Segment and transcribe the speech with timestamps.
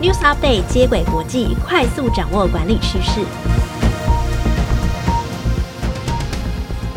[0.00, 3.20] News Update 接轨国际，快速掌握管理趋势。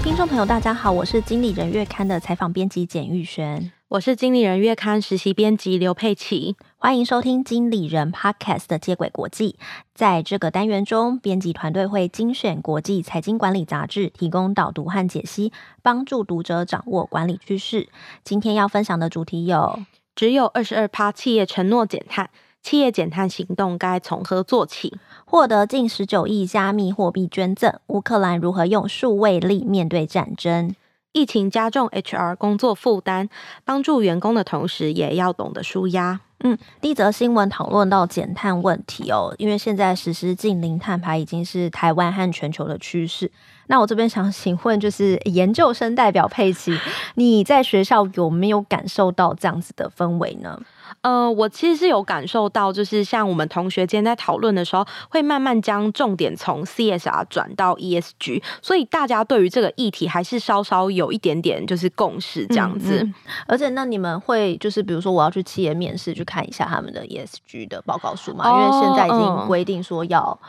[0.03, 9.57] 听众朋友，大家好，我是经理人月刊的采访编辑简玉璇，我是经理人月刊实习编辑刘佩琪，欢迎收听经理人 Podcast 的接轨国际。
[9.95, 17.89] 在这个单元中，编辑团队会精选国际财经管理杂志，提供导读和解析，帮助读者掌握管理趋势。
[18.23, 19.79] 今天要分享的主题有：
[20.13, 22.29] 只有二十二趴企业承诺减碳。
[22.63, 24.97] 企业减碳行动该从何做起？
[25.25, 30.75] 获得近十九亿加密货币捐赠，乌克兰如何用数位力面对战争？
[31.13, 33.27] 疫情加重 HR 工作负担，
[33.65, 36.21] 帮助员工的同时，也要懂得舒压。
[36.43, 43.29] 嗯，第一则新闻讨论到减碳问题哦，因为现在实施近零碳排已经是台湾和全球的趋势。
[43.67, 46.77] 那我这边想请问，就是研究生代表佩奇，
[47.15, 50.59] 你在学校有没有感受到这样子的氛围呢？
[51.01, 62.99] 呃，我其实是有感受到，就是像我们同学间在讨论的时候，会慢慢将重点从 CSR 转到 ESG，所以大家对于这个议题还是稍稍有一点点就是共识这样子。
[63.01, 63.13] 嗯嗯、
[63.47, 68.47] 而且，那你们会就是比如说，我要去企业面试去看一下他们的 ESG 的报告书吗？
[68.47, 70.39] 哦、因为现在已经规定说要。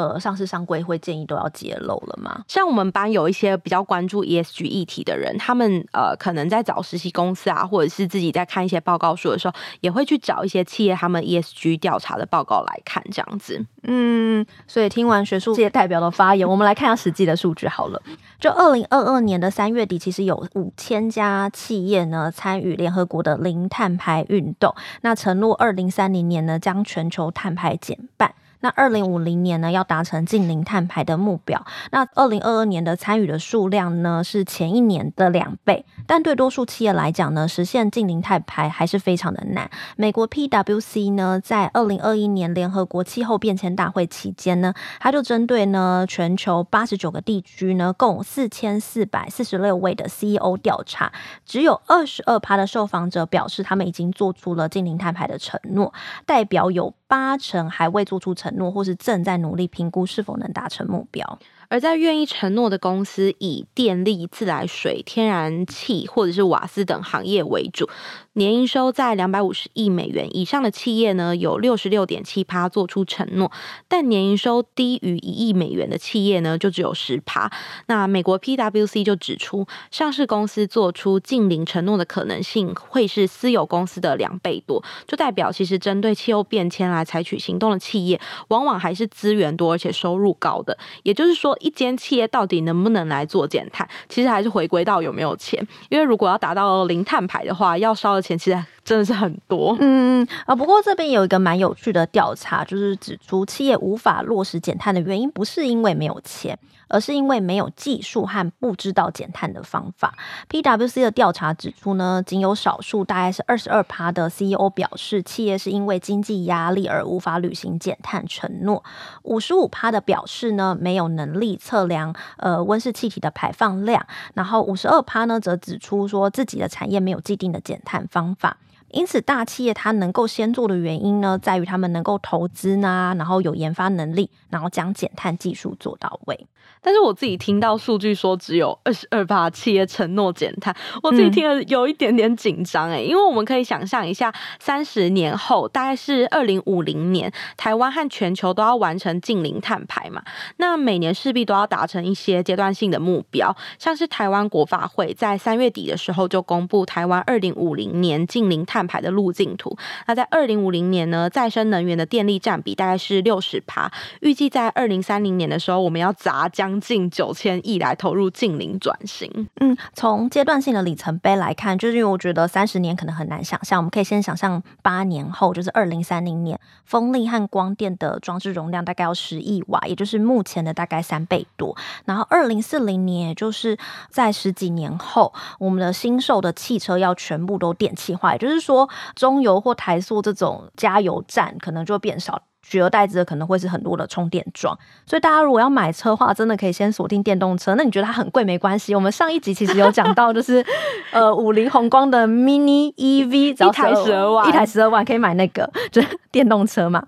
[0.00, 2.42] 呃，上市商规会建议都要揭露了吗？
[2.48, 13.62] 像我们班有一些比较关注 ESG 议题的人，他们呃可能在找实习公司啊，或者是自己在看一些报告书的时候，也会去找一些企业他们 ESG 调查的报告来看，这样子。
[13.82, 18.00] 嗯，所以听完学术界代表的发言，我们来看一下实际的数据好了。
[18.38, 28.34] 就二零二二年的三月底，其实有五千家企业呢参与联合国的零碳排运动，那承诺二零三零年呢将全球碳排减半。
[28.60, 31.64] 那二零五零年呢，要达成净零碳排的目标。
[31.90, 35.84] 那二零二二年的参与的数量呢，是前一年的两倍。
[36.06, 39.70] 但对多数企业来讲呢，实现净零碳排还是非常的难。
[39.96, 51.12] 美国 PwC 呢，在二零二一年联合国气候变迁大会期间呢，他就针对呢全球八十九个地区呢，共四千四百四十六位的 CEO 调查，
[51.44, 55.92] 只有二十二趴的受访者表示他们已经做出了净零碳排的承诺，
[56.26, 61.38] 代表有八成还未做出承诺，或是正在努力评估是否能达成目标。
[61.68, 67.88] 而在愿意承诺的公司，以电力、自来水、天然气或者是瓦斯等行业为主，
[68.34, 73.50] 年营收在两百五十亿美元以上的企业呢，有六十六点七趴做出承诺，
[73.88, 77.50] 但年营收低于一亿美元的企业呢，就只有十趴。
[77.86, 91.56] 那美国 PwC 就指出，上市公司做出净零承诺的可能性会是私有公司的两倍多，就代表其实针对气候变迁来采取行动的企业，往往还是资源多而且收入高的，也就是说。
[91.60, 95.64] 一间企业到底能不能来做减碳，其实还是回归到有没有钱。
[95.88, 98.66] 因为如果要达到零碳排的话，要烧前期啊。
[98.90, 99.76] 真的是很多。
[99.78, 106.58] 嗯啊，不过这边有一个蛮有趣的调查，就是指出企业无法落实减碳的原因，不是因为没有钱。
[106.92, 110.12] 而是因为没有技术和不知道减碳的方法。
[110.48, 118.82] PwC 的调查指出呢，仅有少数，大概是二十二趴的 CEO 表示，企业是因为经济压力而无法履行减碳承诺。
[119.22, 124.04] 五十五趴的表示呢，没有能力测量呃温室气体的排放量。
[124.34, 128.56] 然后五十二趴呢，则指出说自己的产业没有既定的减碳方法。
[128.92, 136.46] 因此，大企业它能够先做的原因呢，在于他们能够投资呢，然后有研发能力，然后将减碳技术做到位。
[136.82, 150.22] 但是我自己听到数据说只有二十二趴企业承诺减碳，我自己听了有一点点紧张诶，因为我们可以想象一下，三十年后大概是二零五零年，台湾和全球都要完成净零碳排嘛，
[150.56, 159.76] 那每年势必都要达成一些阶段性的目标，像是台湾国发会在三月底的时候就公布台湾二零五零年净零碳排的路径图，
[160.06, 169.48] 那在二零五零年呢，再生能源的电力占比大概是六十趴，预计在二零三零年的时候，我们要砸将将近九千亿来投入净零转型。
[169.60, 181.76] 嗯，从阶段性的里程碑来看，就是因为我觉得三十年可能很难想象，我们可以先想象八年后，就是二零三零年，风力和光电的装置容量大概要十亿瓦，也就是目前的大概三倍多。
[182.04, 183.76] 然后二零四零年，也就是
[184.10, 188.69] 在十几年后，我们的新售的汽车要全部都电气化，也就是说，
[189.14, 192.42] 中油或台塑这种加油站可能就会变少。
[192.62, 197.74] 取而代之的可能会是很多的充电桩，所以大家如果要买车的话，真的可以先锁定电动车。
[197.74, 200.64] 那你觉得它很贵没关系，我们上一集其实有讲到，就是
[201.10, 207.02] 呃五菱宏光的 Mini EV，只要一台十二万，一台十二万可以买那个就是电动车嘛。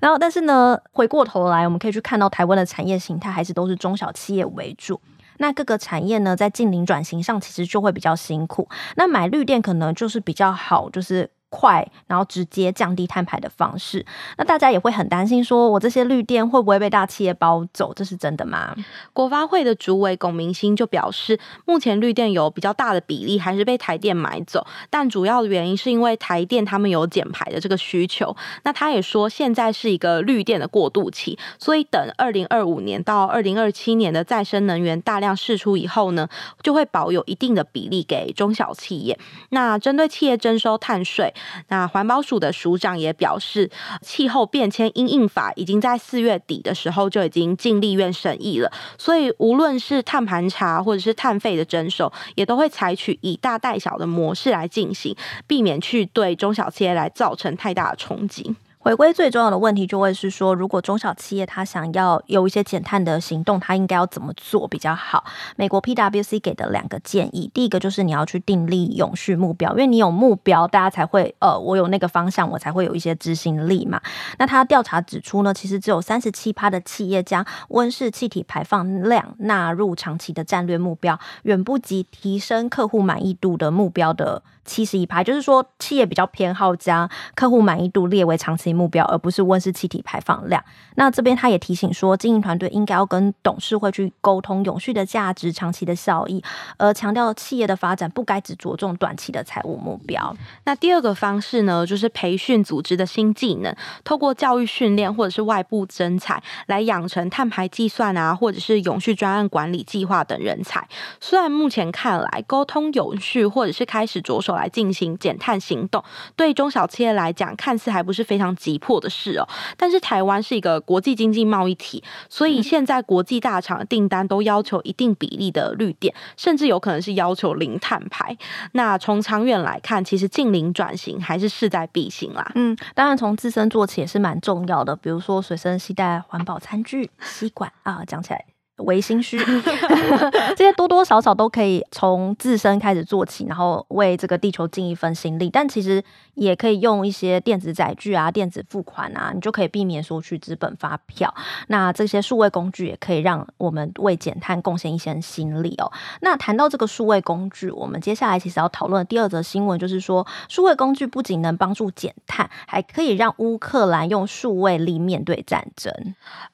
[0.00, 5.00] 然后但是呢，回过头来我们可以去看到台湾的产业形态还是都是中小企业为主。
[5.38, 8.68] 那各个产业呢，在近邻转型上其实就会比较辛苦。
[8.96, 11.30] 那买绿电可能就是比较好，就是。
[11.48, 14.04] 快然后直接降低碳排的方式。
[14.36, 17.92] 那大家也会很担心，说我这些绿电会不会被大企业包走？
[17.94, 18.74] 这是真的吗？
[19.12, 28.36] 国发会的主委龚明鑫就表示，目前绿电有比较大的比例还是被台电买走，但主要的原因是因为台电他们有减排的这个需求。
[28.64, 36.28] 那他也说，现在是一个绿电的过渡期，所以等二零二五年到二零二七年的再生能源大量释出以后呢，
[36.62, 39.18] 就会保有一定的比例给中小企业。
[39.50, 41.32] 那针对企业征收碳税，
[41.68, 43.70] 那环保署的署长也表示，
[44.02, 55.16] 气候变迁因应法已经在四月底的时候就已经进立院审议了，所以无论是碳盘查或者是碳费的征收，也都会采取以大带小的模式来进行，
[55.46, 58.54] 避免去对中小企业来造成太大的冲击。
[58.86, 65.24] 回归最重要的问题就会是说，如果中小企业它想要有一些减碳的行动，它应该要怎么做比较好？
[65.56, 74.00] 美国 PwC 给的两个建议，第一个就是你要去订立永续目标，因为你有目标，大家才会呃，我有那个方向，我才会有一些执行力嘛。
[74.38, 84.44] 那他调查指出呢，其实只有三十七趴的企业将温室气体排放量纳入长期的战略目标，远不及提升客户满意度的目标的。
[84.66, 90.62] 七十一趴，就是说企业比较偏好将客户满意度列为长期目标，而不是温室气体排放量。
[90.96, 96.42] 那这边他也提醒说，经营团队应该要跟董事会去沟通永续的价值、长期的效益，
[96.76, 100.36] 而强调企业的发展不该只着重短期的财务目标。
[100.64, 103.72] 那第二个方式呢，就是培训组织的新技能，
[104.02, 110.88] 透过教育训练或者是外部征才来养成碳排计算啊，或者是永续专案管理计划等人才。
[111.20, 114.55] 虽然目前看来，沟通永续或者是开始着手。
[114.56, 116.02] 来进行减碳行动，
[116.34, 119.48] 对中小企业来讲，看似还不是非常急迫的事哦。
[119.76, 128.36] 但是台湾是一个国际经济贸易体，所以现在国际大厂的订单都要求一定比例的绿电，甚至有可能是要求零碳排。
[128.72, 132.50] 那从长远来看，其实近零转型还是势在必行啦。
[132.54, 138.55] 嗯，当然从自身做起也是蛮重要的，比如说随身携带环保餐具、吸管啊，讲起来。
[138.78, 139.38] 唯心虚，
[140.54, 145.48] 这些多多少少都可以从自身开始做起，然后为这个地球尽一份心力。
[145.48, 146.02] 但其实
[146.34, 151.34] 也可以用一些电子载具啊、电子付款啊，你就可以避免索取资本发票。
[151.68, 155.90] 那这些数位工具也可以让我们为减碳贡献一些心力哦。
[156.20, 165.90] 那谈到这个数位工具，我们接下来其实要讨论的第二则新闻就是说，数位工具不仅能帮助减碳，还可以让乌克兰用数位力面对战争。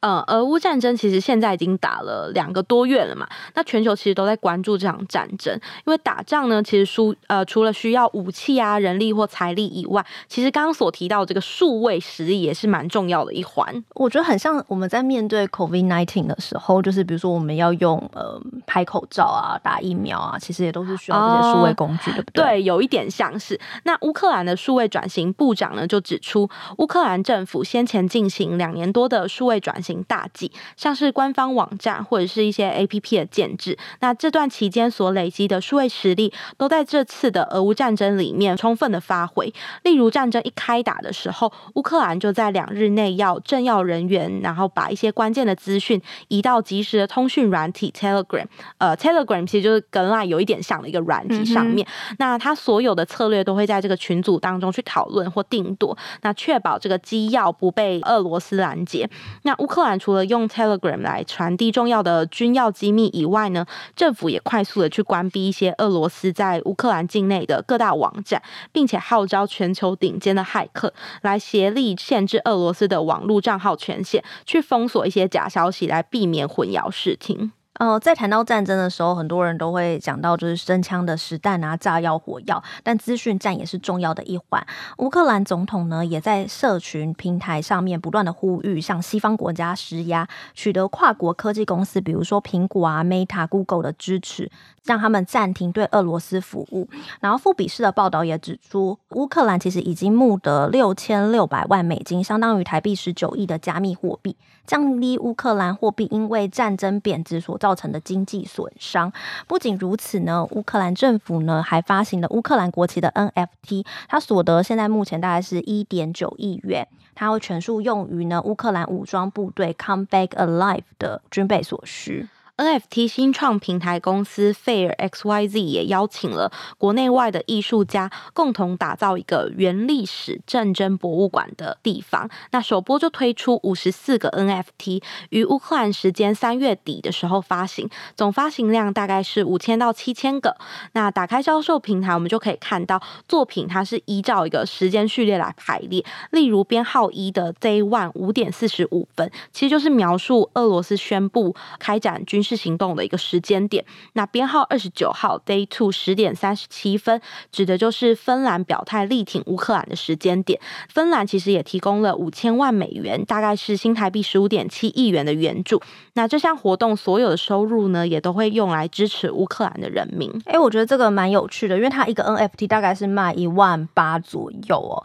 [0.00, 2.11] 呃，俄乌战争其实现在已经打了。
[2.12, 5.54] 呃，两个多月了嘛，那全球其实都在关注这场战争，
[5.86, 13.82] 因为打仗呢，其实输呃，除了需要武器啊、人力或财力以外，其实刚刚所提到这个数位实力也是蛮重要的一环。
[13.94, 22.44] 我觉得很像我们在面对 COVID-19 的时候，就是比如说我们要用呃拍口罩啊、打疫苗啊，其实也都是需要这些数位工具，对不对？
[22.44, 23.58] 对，有一点像是。
[23.84, 32.01] 那乌克兰的数位转型部长呢，就指出，乌克兰政府先前进行两年多的数位转型大计，像是官方网站。
[32.04, 39.52] 或者是一些 APP 的建制，那这段期间所累积的数位实力，都在这次的俄乌战争里面充分的发挥。
[39.82, 48.46] 例如，战争一开打的时候，乌克兰就在两日内要政要人员，然后把一些关键的资讯移到及时的通讯软体 Telegram。
[48.78, 51.86] 呃，Telegram 其实就是跟 Line 有一点像的一个软体上面。
[52.10, 59.08] 嗯、那他所有的策略都会在这个群组当中去讨论或定夺，那确保这个机要不被俄罗斯拦截。
[59.42, 77.52] 那乌克兰除了用 Telegram 来传递重要要的军要机密以外呢，政府也快速的去关闭一些俄罗斯在乌克兰境内的各大网站，并且号召全球顶尖的骇客来协力限制俄罗斯的网络账号权限，去封锁一些假消息，来避免混淆视听。
[77.78, 84.64] 呃，在谈到战争的时候，很多人都会讲到就是真枪的实弹啊、炸药、火药，但资讯战也是重要的一环。
[84.98, 94.50] 乌克兰总统呢，也在社群平台上面不断的呼吁，向西方国家施压，取得跨国科技公司，比如说苹果啊、Meta、Google 的支持，
[94.84, 96.88] 让他们暂停对俄罗斯服务。
[97.20, 104.36] 然后，富比士的报道也指出，乌克兰其实已经募得六千六百万美金，相当于台币十九亿的加密货币，
[104.66, 109.12] 降低乌克兰货币因为战争贬值所造成的经济损伤。
[109.46, 122.28] 不仅如此呢，乌克兰政府呢还发行了乌克兰国旗的 NFT，它所得现在目前大概是一点九亿元，它会全数用于呢乌克兰武装部队 Come Back Alive 的军备所需。
[122.58, 132.28] NFT 新创平台公司 Fair XYZ 也邀请了国内外的艺术家共同打造一个原历史战争博物馆的地方。
[132.50, 140.54] 那首波就推出五十四个 NFT，于乌克兰时间三月底的时候发行，总发行量大概是五千到七千个。
[140.92, 153.84] 那打开销售平台，我们就可以看到作品它是依照一个时间序列来排列，例如编号一的 Day One 五点四十五分，其实就是描述俄罗斯宣布开展军军事行动的一个时间点，
[154.14, 157.22] 那编号二十九号 Day Two 十点三十七分，
[157.52, 160.60] 指的就是芬兰表态力挺乌克兰的时间点。
[160.88, 165.80] 芬兰其实也提供了五千万美元，大概是新台币十五点七亿元的援助。
[166.14, 170.28] 那这项活动所有的收入呢，也都会用来支持乌克兰的人民。
[170.46, 174.98] 诶，我觉得这个蛮有趣的，因为它一个 NFT 大概是卖一万八左右哦。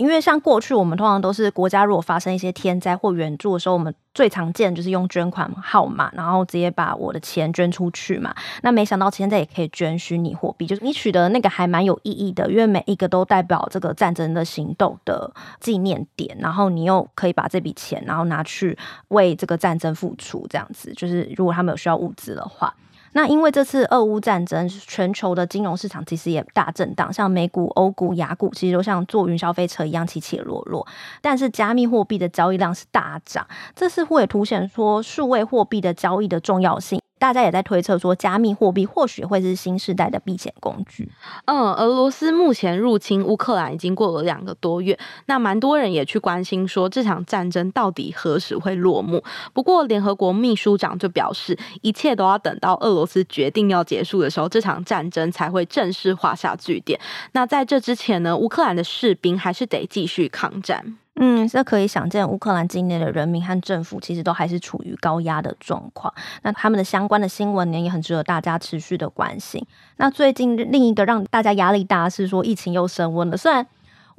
[0.00, 8.34] 因为像过去我们通常都是国家如果发生一些天灾或援助的时候，我们最常见就是用捐款号码，然后直接把我的钱捐出去嘛。
[8.62, 15.30] 那没想到现在也可以捐虚拟货币，就是你取得那个还蛮有意义的，因为每一个都代表这个战争的行动的
[15.60, 18.78] 纪念点，然后你又可以把这笔钱然后拿去
[19.08, 22.74] 为这个战争付出，这样子就是如果他们有需要物资的话。
[23.12, 30.86] 那因为这次俄乌战争，全球的金融市场其实也大震荡，像美股、欧股、亚股，其实都像坐云霄飞车一样起起落落。
[31.20, 37.00] 但是加密货币的交易量是大涨，这似乎也凸显说数位货币的交易的重要性。
[37.20, 41.06] 大家也在推测说，加密货币或许会是新时代的避险工具。
[41.44, 49.22] 嗯，俄罗斯目前入侵乌克兰已经过了两个多月，那蛮多人也去关心说，这场战争到底何时会落幕？
[49.52, 56.98] 不过，联合国秘书长就表示，一切都要等到俄罗斯决定要结束的时候，这场战争才会正式画下句点。
[57.32, 60.96] 那在这之前呢，乌克兰的士兵还是得继续抗战。
[61.16, 66.12] 嗯，这可以想见，乌克兰境内的人民和政府其实都还是处于高压的状况。
[66.42, 69.64] 那他们的相关的新闻呢，也很值得大家持续的关心。
[69.96, 73.66] 那最近另一个让大家压力大是说，疫情又升温了，虽然。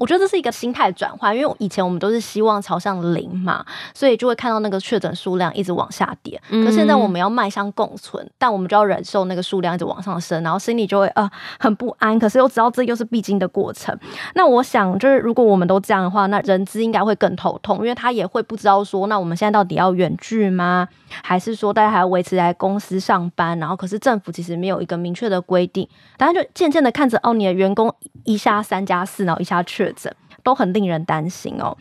[0.01, 6.41] 我觉得这是一个心态转换，因为以前我们都是希望朝向零嘛，所以就会看到那个确诊数量一直往下跌。
[6.49, 11.29] 可现在我们要迈向共存，但我们就要忍受那个数量一直往上升，然后心里就会呃
[11.59, 12.17] 很不安。
[12.17, 13.95] 可是又知道这又是必经的过程。
[14.33, 20.87] 那我想就是如果我们都这样的话，那人资应该会更头痛，因为他也会不知道说，那我们现在到底要远距吗？
[21.21, 23.59] 还是说大家还要维持在公司上班？
[23.59, 27.93] 然后可是政府其实没有一个明确的规定，大家就渐渐的看着哦，你的员工
[28.23, 29.90] 一下三加四，然后一下确
[30.43, 31.77] 都很令人担心哦。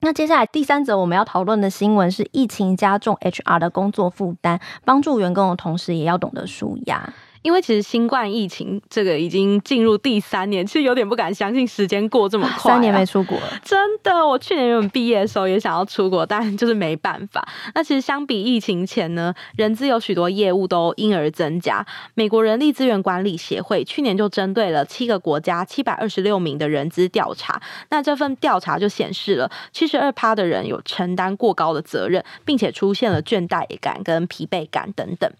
[0.00, 7.12] 那接下来第三则我们要讨论的新闻是疫情加重 HR 的工作负担，帮助员工的同时也要懂得舒压。
[7.42, 12.74] 因为其实新冠疫情这个已经进入第三年，其实有点不敢相信时间过这么快啊。
[12.74, 14.26] 三年没出国了，真的。
[14.26, 17.46] 我去年原本毕业的时候也想要出国，但就是没办法。
[17.74, 21.84] 那其实相比疫情前呢，人资有许多业务都因而增加。
[22.14, 35.30] 美国人力资源管理协会去年就针对了七个国家七百二十六名的人资调查，那这份调查就显示了七十二趴的人有承担过高的责任，并且出现了倦怠感跟疲惫感等等。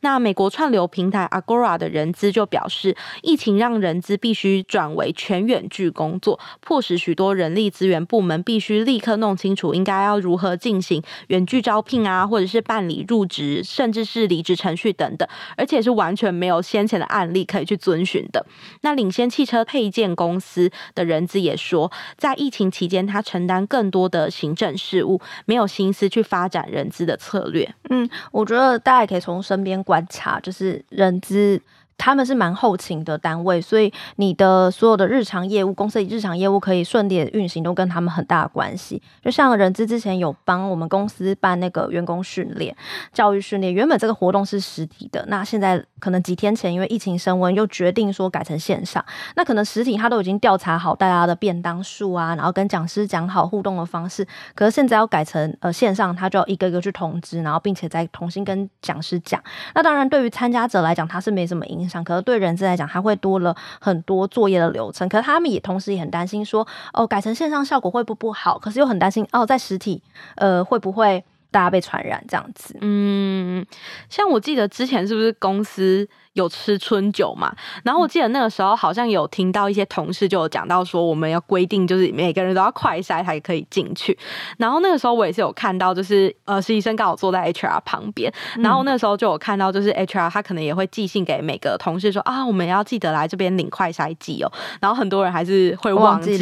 [0.00, 18.44] 那美国串流平台 Agora 的人资就表示，疫情让人资必须转为全远距工作，迫使许多人力资源部门必须立刻弄清楚应该要如何进行远距招聘啊，或者是办理入职，甚至是离职程序等等，而且是完全没有先前的案例可以去遵循的。
[18.82, 27.74] 那领先汽车配件公司的人资也说，在疫情期间，他承担更多的行政事务，没有心思去发展人资的策略。
[27.90, 31.60] 嗯，我觉得大家也可以从身边观察，就是人资。
[31.96, 39.00] 他们是蛮后勤的单位，所以你的所有的日常业务，公司日常业务可以顺利的运行，都跟他们很大的关系。
[39.22, 42.76] 就像人资之前有帮我们公司办那个员工训练、
[43.12, 49.04] 教育训练，原本这个活动是实体的，那现在可能几天前因为疫情升温，又决定说改成线上。
[49.36, 59.42] 那可能实体他都已经调查好大家的便当数啊，然后跟讲师讲好互动的方式，可是现在要改成呃线上，他就要一个一个去通知，然后并且再重新跟讲师讲。
[59.74, 62.02] 那当然对于参加者来讲，他是没什么影响。
[62.02, 65.08] 可是对人资来讲，他会多了很多作业的流程。
[65.08, 68.58] 可是他们也同时也很担心说，哦，改成线上效果会不不好？
[68.58, 70.02] 可是又很担心，哦，在实体，
[70.36, 72.76] 呃，会不会大家被传染这样子？
[72.80, 73.64] 嗯，
[74.08, 76.08] 像我记得之前是不是公司？
[76.34, 77.54] 有吃春酒嘛？
[77.82, 84.16] 然后我记得那个时候好像有听到一些同事就有讲到说，我们要规定就是每个人都要快筛才可以进去。
[84.58, 94.52] 然后那个时候我也是有看到，就是呃实习生刚好坐在 HR 旁边，然后那个时候就有看到，就是 HR 他可能也会寄信给每个同事说啊，我们要记得来这边领快筛剂哦。
[94.80, 96.36] 然后很多人还是会忘记。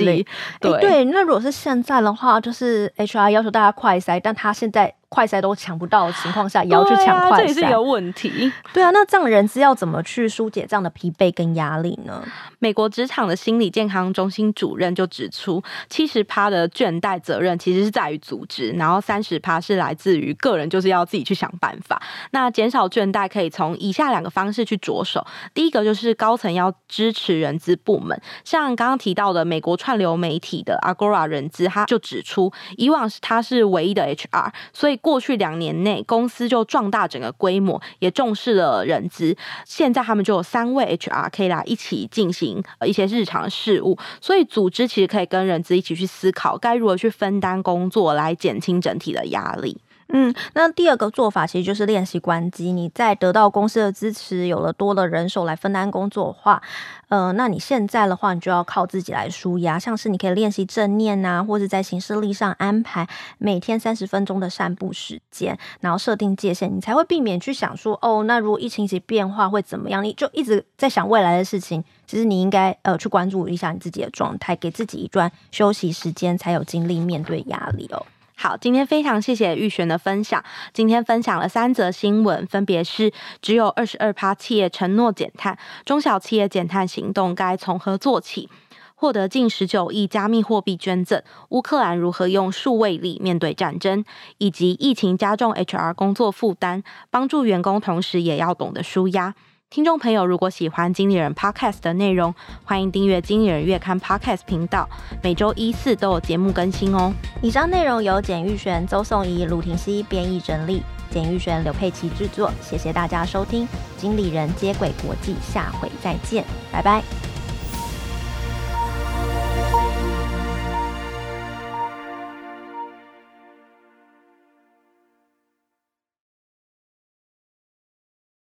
[0.61, 4.95] 对对，那如果是现在的话，就是 HR 要求大家快筛，但他现在。
[5.13, 8.51] 快筛都抢不到的情况下，也要去抢快筛，这也是一个问题。
[8.73, 12.25] 对啊，那这样人资要怎么去疏解这样的疲惫跟压力呢？
[12.59, 22.01] 美国职场的心理健康中心主任就指出，七十趴的倦怠责任其实是在于组织，然后三十趴是来自于个人，就是要自己去想办法。
[22.31, 25.27] 那减少倦怠可以从以下两个方式去着手。
[25.53, 39.37] 第一个就是高层要支持人资部门，像刚刚提到的美国串流媒体的 Agora 人资，他就指出，以往是他是唯一的 HR，所以过去两年内公司就壮大整个规模，也重视了人资。
[39.67, 49.77] 现在他们就有三位 HR 可以来一起进行一些日常事务，所以组织其实可以跟人资一起去思考该如何去分担工作，来减轻整体的压力。
[50.15, 52.71] 嗯，那第二个做法其实就是练习关机。
[52.71, 56.63] 你在得到公司的支持，有了多的人手来分担工作的话，
[57.09, 59.79] 呃，那你现在的话，你就要靠自己来舒压。
[59.79, 70.05] 像是你可以练习正念啊，或者在行事历上安排每天三十分钟的散步时间，然后设定界限，你才会避免去想说，哦，那如果疫情起变化会怎么样？
[70.05, 71.83] 你就一直在想未来的事情。
[72.07, 78.05] 其实你应该呃去关注一下你自己的状态，给自己一段休息时间，才有精力面对压力哦。
[78.35, 80.43] 好，今天非常谢谢玉璇的分享。
[80.73, 88.49] 今天分享了三则新闻，分别是只有二十二趴企业承诺减碳，中小企业减碳行动该从何做起？
[88.95, 94.05] 获得近十九亿加密货币捐赠，乌克兰如何用数位力面对战争？
[94.39, 99.35] 以及疫情加重 HR 工作负担，帮助员工同时也要懂得舒压。
[99.73, 104.87] 听众朋友，如果喜欢经理人 Podcast 的内容，欢迎订阅经理人月刊 Podcast 频道，
[105.23, 107.11] 每周一四都有节目更新哦。
[107.41, 112.53] 以上内容由简玉璇、周颂怡、鲁庭熙编译整理，简玉璇、刘佩琪制作。
[112.61, 117.32] 谢谢大家收听，经理人接轨国际，下回再见，拜拜。